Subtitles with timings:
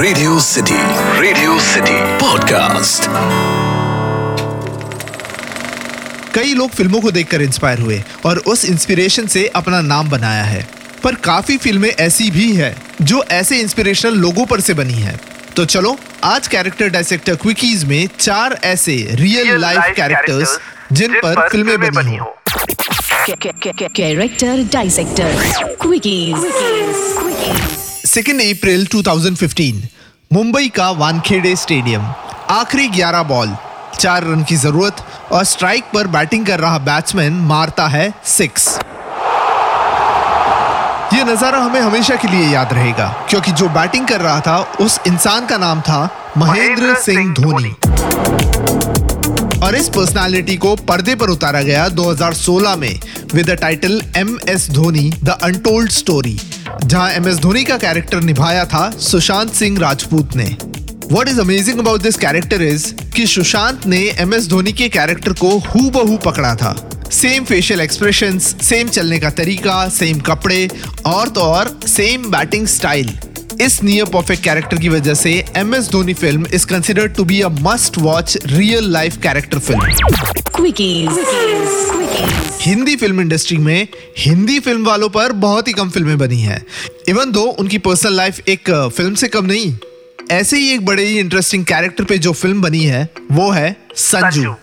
[0.00, 0.74] Radio City
[1.20, 3.02] Radio City podcast
[6.34, 10.68] कई लोग फ़िल्मों को देखकर इंस्पायर हुए और उस इंस्पिरेशन से अपना नाम बनाया है।
[11.04, 15.20] पर काफ़ी फ़िल्में ऐसी भी है जो ऐसे इंस्पिरेशनल लोगों पर से बनी है।
[15.56, 20.58] तो चलो आज कैरेक्टर डायसेक्टर क्विकीज में चार ऐसे रियल लाइफ कैरेक्टर्स
[20.92, 22.36] जिन पर फ़िल्में बनी हो।
[23.96, 25.32] Character Dissector.
[25.84, 26.36] Quickies.
[28.06, 29.99] Second April 2015
[30.30, 32.02] Mumbai का वानखेड़े स्टेडियम।
[32.50, 33.54] आखिरी 11 बॉल
[33.94, 34.96] चार रन की ज़रूरत
[35.32, 38.68] और स्ट्राइक पर बैटिंग कर रहा बैट्समैन मारता है सिक्स।
[41.14, 45.00] ये नज़ारा हमें हमेशा के लिए याद रहेगा क्योंकि जो बैटिंग कर रहा था उस
[45.06, 45.98] इंसान का नाम था
[46.36, 47.74] महेंद्र सिंह धोनी।
[49.58, 53.00] और इस पर्सनालिटी को पर्दे पर उतारा गया 2016 में
[53.34, 56.38] with the title M S Dhoni the untold story
[56.90, 60.44] जहाँ एम एस धोनी का कैरेक्टर निभाया था सुशांत सिंह राजपूत ने।
[61.10, 65.32] What is amazing about this character is कि सुशांत ने एम एस धोनी के कैरेक्टर
[65.32, 66.74] को हु बहू पकड़ा था।
[67.12, 70.68] सेम फेशियल एक्सप्रेशन सेम चलने का तरीका सेम कपड़े,
[71.06, 73.18] और तो और सेम बैटिंग स्टाइल
[73.60, 77.40] इस नियर परफेक्ट कैरेक्टर की वजह से M S Dhoni film is considered to be
[77.40, 79.90] a must watch real life character film.
[82.22, 86.60] Hindi film industry में हिंदी फ़िल्म वालों पर बहुत ही कम फ़िल्में बनी हैं।
[87.08, 89.72] इवन दो उनकी पर्सनल लाइफ एक फ़िल्म से कम नहीं
[90.30, 94.54] ऐसे ही एक बड़े ही इंटरेस्टिंग कैरेक्टर पे जो फ़िल्म बनी है वो है संजू।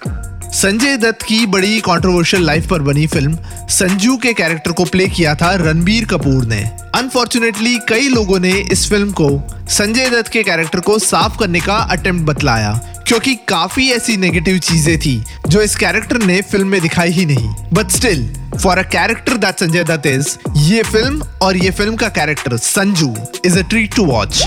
[0.53, 3.37] संजय दत्त की बड़ी कंट्रोवर्शियल लाइफ पर बनी फ़िल्म
[3.69, 6.61] संजू के कैरेक्टर को प्ले किया था रणबीर कपूर ने।
[6.95, 9.29] अनफॉर्चुनेटली कई लोगों ने इस फ़िल्म को
[9.69, 14.97] संजय दत्त के कैरेक्टर को साफ़ करने का अटेम्प्ट बतलाया क्योंकि काफ़ी ऐसी नेगेटिव चीज़ें
[14.99, 18.27] थी जो इस कैरेक्टर ने फ़िल्म में दिखाई ही नहीं। But still
[18.63, 20.27] for a character that Sanjay Dutt is
[20.59, 24.41] ये फ़िल्म और ये फ़िल्म का character Sanju is a treat to watch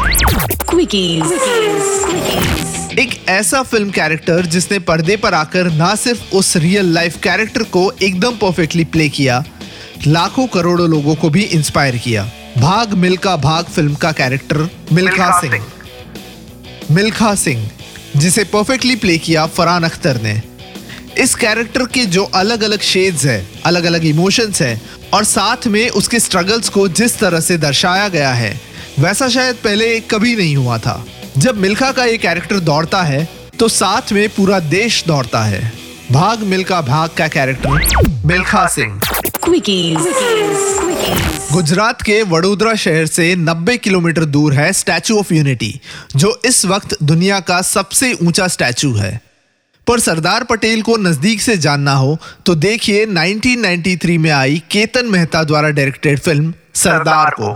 [2.98, 7.90] एक ऐसा फ़िल्म कैरेक्टर जिसने पर्दे पर आकर ना सिर्फ़ उस रियल लाइफ कैरेक्टर को
[8.02, 9.42] एकदम परफेक्टली प्ले किया
[10.06, 12.24] लाखों करोड़ों लोगों को भी इंस्पायर किया।
[12.58, 15.64] भाग मिल्खा भाग फ़िल्म का कैरेक्टर मिल्खा सिंह।
[16.90, 17.68] मिल्खा सिंह
[18.16, 20.40] जिसे परफेक्टली प्ले किया फरहान अख्तर ने।
[21.20, 24.80] इस कैरेक्टर के जो अलग अलग शेड्स है अलग अलग इमोशंस है
[25.14, 28.60] और साथ में उसके स्ट्रगल्स को जिस तरह से दर्शाया गया है
[28.98, 31.04] वैसा शायद पहले कभी नहीं हुआ था।
[31.38, 33.28] जब मिल्खा का ये कैरेक्टर दौड़ता है
[33.58, 35.72] तो साथ में पूरा देश दौड़ता है।
[36.12, 39.00] भाग मिल्खा भाग का कैरेक्टर मिल्खा सिंह।
[41.52, 45.80] गुजरात के वडोदरा शहर से 90 किलोमीटर दूर है स्टैचू ऑफ़ यूनिटी
[46.16, 49.20] जो इस वक्त दुनिया का सबसे ऊँचा स्टैचू है।
[49.90, 55.42] पर सरदार पटेल को नज़दीक से जानना हो तो देखिए 1993 में आई केतन मेहता
[55.44, 57.48] द्वारा डायरेक्टेड फ़िल्म सरदार को।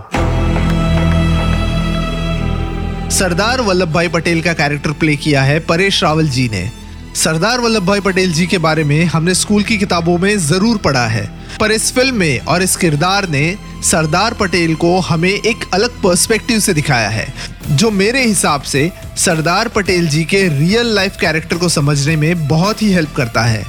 [3.09, 6.71] सरदार वल्लभ भाई पटेल का कैरेक्टर प्ले किया है परेश रावल जी ने।
[7.15, 11.05] सरदार वल्लभ भाई पटेल जी के बारे में हमने स्कूल की किताबों में ज़रूर पढ़ा
[11.07, 11.25] है।
[11.59, 16.59] पर इस फ़िल्म में और इस किरदार ने सरदार पटेल को हमें एक अलग पर्सपेक्टिव
[16.59, 17.27] से दिखाया है,
[17.69, 22.81] जो मेरे हिसाब से सरदार पटेल जी के रियल लाइफ कैरेक्टर को समझने में बहुत
[22.81, 23.65] ही हेल्प करता है।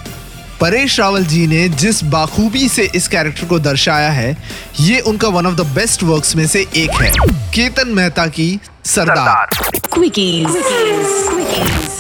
[0.60, 4.36] परेश रावल जी ने जिस बाखूबी से इस कैरेक्टर को दर्शाया है,
[4.80, 7.12] ये उनका one of the best works में से एक है।
[7.54, 9.48] केतन मेहता की सरदार।
[9.88, 10.56] Quickies.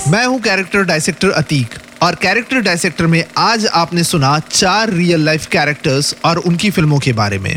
[0.08, 5.46] मैं हूँ कैरेक्टर डायसेक्टर अतीक और कैरेक्टर डायसेक्टर में आज आपने सुना चार रियल लाइफ
[5.52, 7.54] कैरेक्टर्स और उनकी फ़िल्मों के बारे में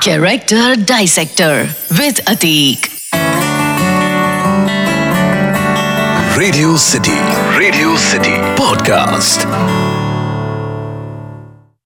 [0.00, 1.54] Character Dissector
[1.92, 2.90] with Atik.
[6.38, 7.18] Radio City
[7.58, 9.46] Radio City podcast